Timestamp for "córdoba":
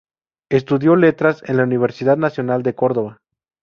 2.73-3.21